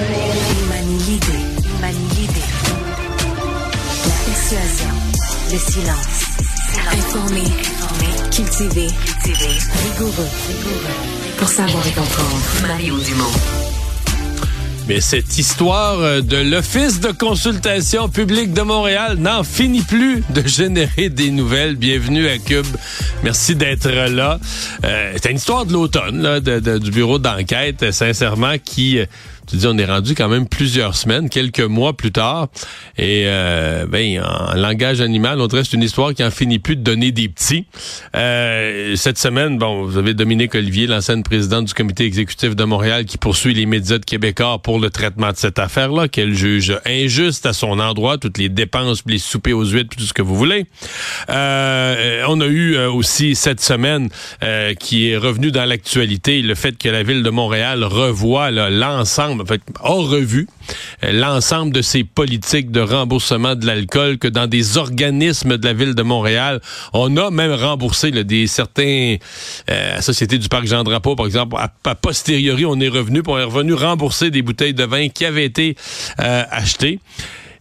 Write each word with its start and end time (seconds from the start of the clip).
Imani 0.00 0.96
Guidé. 1.04 2.40
La 4.06 4.16
persuasion. 4.24 4.94
Le 5.52 5.58
silence. 5.58 6.24
Informé. 6.90 7.42
Cultivé. 8.34 8.86
Rigoureux. 9.24 10.28
rigoureux. 10.48 10.96
Pour 11.36 11.48
savoir 11.48 11.86
et 11.86 11.90
comprendre. 11.92 12.40
Mario 12.66 12.98
Dumont. 12.98 13.24
Mais 14.88 15.00
cette 15.00 15.36
histoire 15.38 16.22
de 16.22 16.36
l'Office 16.50 16.98
de 17.00 17.12
consultation 17.12 18.08
publique 18.08 18.52
de 18.54 18.62
Montréal 18.62 19.18
n'en 19.18 19.44
finit 19.44 19.82
plus 19.82 20.24
de 20.34 20.48
générer 20.48 21.10
des 21.10 21.30
nouvelles. 21.30 21.76
Bienvenue 21.76 22.26
à 22.26 22.38
Cube. 22.38 22.66
Merci 23.22 23.54
d'être 23.54 23.88
là. 23.90 24.40
Euh, 24.84 25.12
C'est 25.22 25.30
une 25.30 25.36
histoire 25.36 25.66
de 25.66 25.74
l'automne, 25.74 26.40
du 26.40 26.90
bureau 26.90 27.18
d'enquête, 27.18 27.92
sincèrement, 27.92 28.54
qui 28.64 28.98
tu 29.50 29.56
dis, 29.56 29.66
on 29.66 29.76
est 29.78 29.84
rendu 29.84 30.14
quand 30.14 30.28
même 30.28 30.48
plusieurs 30.48 30.94
semaines, 30.94 31.28
quelques 31.28 31.60
mois 31.60 31.96
plus 31.96 32.12
tard. 32.12 32.48
Et 32.96 33.24
euh, 33.26 33.86
ben, 33.86 34.22
en 34.22 34.54
langage 34.54 35.00
animal, 35.00 35.40
on 35.40 35.48
que 35.48 35.62
c'est 35.62 35.76
une 35.76 35.82
histoire 35.82 36.14
qui 36.14 36.24
en 36.24 36.30
finit 36.30 36.58
plus 36.58 36.76
de 36.76 36.82
donner 36.82 37.12
des 37.12 37.28
petits. 37.28 37.66
Euh, 38.14 38.94
cette 38.96 39.18
semaine, 39.18 39.58
bon, 39.58 39.84
vous 39.84 39.98
avez 39.98 40.14
Dominique 40.14 40.54
Olivier, 40.54 40.86
l'ancienne 40.86 41.22
présidente 41.22 41.66
du 41.66 41.74
comité 41.74 42.04
exécutif 42.04 42.54
de 42.54 42.64
Montréal, 42.64 43.04
qui 43.04 43.18
poursuit 43.18 43.54
les 43.54 43.66
médias 43.66 43.98
de 43.98 44.04
Québécois 44.04 44.60
pour 44.62 44.78
le 44.78 44.90
traitement 44.90 45.32
de 45.32 45.36
cette 45.36 45.58
affaire-là, 45.58 46.08
qu'elle 46.08 46.34
juge 46.34 46.78
injuste 46.86 47.46
à 47.46 47.52
son 47.52 47.78
endroit, 47.78 48.18
toutes 48.18 48.38
les 48.38 48.48
dépenses, 48.48 49.02
les 49.06 49.18
soupers 49.18 49.52
aux 49.52 49.64
huîtres, 49.64 49.96
tout 49.96 50.04
ce 50.04 50.12
que 50.12 50.22
vous 50.22 50.36
voulez. 50.36 50.66
Euh, 51.28 52.24
on 52.28 52.40
a 52.40 52.46
eu 52.46 52.74
euh, 52.74 52.90
aussi 52.90 53.34
cette 53.34 53.60
semaine 53.60 54.08
euh, 54.42 54.74
qui 54.74 55.10
est 55.10 55.16
revenu 55.16 55.50
dans 55.50 55.64
l'actualité 55.64 56.42
le 56.42 56.54
fait 56.54 56.76
que 56.78 56.88
la 56.88 57.02
ville 57.02 57.22
de 57.22 57.30
Montréal 57.30 57.84
revoit 57.84 58.50
l'ensemble, 58.50 59.39
en 59.40 59.46
fait, 59.46 59.60
a 59.82 59.88
revu 59.88 60.46
euh, 61.04 61.12
l'ensemble 61.12 61.72
de 61.72 61.82
ses 61.82 62.04
politiques 62.04 62.70
de 62.70 62.80
remboursement 62.80 63.54
de 63.54 63.66
l'alcool, 63.66 64.18
que 64.18 64.28
dans 64.28 64.46
des 64.46 64.76
organismes 64.76 65.58
de 65.58 65.66
la 65.66 65.72
ville 65.72 65.94
de 65.94 66.02
Montréal, 66.02 66.60
on 66.92 67.16
a 67.16 67.30
même 67.30 67.52
remboursé 67.52 68.10
là, 68.10 68.22
des 68.22 68.46
certains 68.46 69.16
euh, 69.70 69.94
la 70.00 70.02
Société 70.02 70.38
du 70.38 70.48
Parc 70.48 70.66
Jean-Drapeau, 70.66 71.16
par 71.16 71.26
exemple, 71.26 71.56
à, 71.58 71.94
posteriori, 71.94 72.64
on 72.64 72.80
est 72.80 72.88
revenu, 72.88 73.22
puis 73.22 73.32
on 73.32 73.36
revenu 73.48 73.74
rembourser 73.74 74.30
des 74.30 74.42
bouteilles 74.42 74.74
de 74.74 74.84
vin 74.84 75.08
qui 75.08 75.24
avaient 75.24 75.44
été 75.44 75.76
euh, 76.20 76.44
achetées. 76.50 77.00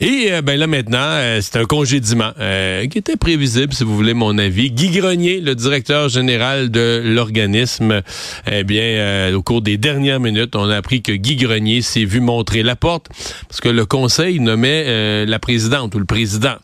Et 0.00 0.28
euh, 0.30 0.42
ben 0.42 0.58
là 0.58 0.68
maintenant, 0.68 0.98
euh, 1.00 1.40
c'est 1.42 1.56
un 1.56 1.64
congédiement 1.64 2.30
euh, 2.38 2.86
qui 2.86 2.98
était 2.98 3.16
prévisible, 3.16 3.72
si 3.72 3.82
vous 3.82 3.96
voulez 3.96 4.14
mon 4.14 4.38
avis. 4.38 4.70
Guy 4.70 4.90
Grenier, 4.90 5.40
le 5.40 5.56
directeur 5.56 6.08
général 6.08 6.70
de 6.70 7.02
l'organisme, 7.04 8.02
eh 8.50 8.62
bien, 8.62 8.82
euh, 8.82 9.34
au 9.34 9.42
cours 9.42 9.60
des 9.60 9.76
dernières 9.76 10.20
minutes, 10.20 10.54
on 10.54 10.70
a 10.70 10.76
appris 10.76 11.02
que 11.02 11.10
Guy 11.10 11.34
Grenier 11.34 11.82
s'est 11.82 12.04
vu 12.04 12.20
montrer 12.20 12.62
la 12.62 12.76
porte 12.76 13.08
parce 13.48 13.60
que 13.60 13.68
le 13.68 13.86
conseil 13.86 14.38
nommait 14.38 15.26
la 15.26 15.38
présidente 15.40 15.94
ou 15.96 15.98
le 15.98 16.04
président. 16.04 16.56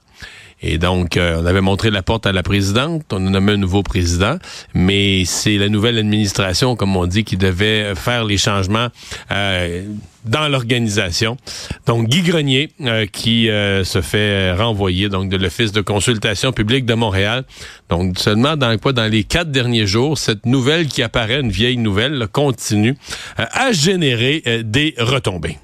Et 0.62 0.78
donc, 0.78 1.16
euh, 1.16 1.40
on 1.42 1.46
avait 1.46 1.60
montré 1.60 1.90
la 1.90 2.02
porte 2.02 2.26
à 2.26 2.32
la 2.32 2.42
présidente, 2.42 3.02
on 3.12 3.26
a 3.26 3.30
nommé 3.30 3.52
un 3.52 3.56
nouveau 3.56 3.82
président, 3.82 4.38
mais 4.72 5.24
c'est 5.24 5.58
la 5.58 5.68
nouvelle 5.68 5.98
administration, 5.98 6.76
comme 6.76 6.96
on 6.96 7.06
dit, 7.06 7.24
qui 7.24 7.36
devait 7.36 7.94
faire 7.94 8.24
les 8.24 8.38
changements 8.38 8.88
euh, 9.30 9.84
dans 10.24 10.48
l'organisation. 10.48 11.36
Donc, 11.86 12.08
Guy 12.08 12.22
Grenier, 12.22 12.70
euh, 12.80 13.06
qui 13.06 13.46
se 13.46 14.00
fait 14.00 14.52
renvoyer 14.52 15.08
donc 15.08 15.28
de 15.28 15.36
l'Office 15.36 15.72
de 15.72 15.80
consultation 15.82 16.52
publique 16.52 16.86
de 16.86 16.94
Montréal. 16.94 17.44
Donc, 17.90 18.18
seulement 18.18 18.56
dans 18.56 18.76
quoi 18.78 18.92
dans 18.92 19.10
les 19.10 19.24
quatre 19.24 19.50
derniers 19.50 19.86
jours, 19.86 20.16
cette 20.16 20.46
nouvelle 20.46 20.86
qui 20.86 21.02
apparaît, 21.02 21.40
une 21.40 21.50
vieille 21.50 21.76
nouvelle, 21.76 22.26
continue 22.32 22.96
à 23.36 23.72
générer 23.72 24.62
des 24.64 24.94
retombées. 24.98 25.58